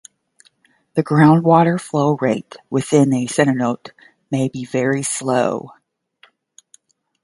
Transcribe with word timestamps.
The 0.95 1.03
groundwater 1.03 1.79
flow 1.79 2.15
rate 2.19 2.55
within 2.71 3.13
a 3.13 3.27
cenote 3.27 3.91
may 4.31 4.49
be 4.49 4.65
very 4.65 5.03
slow. 5.03 5.73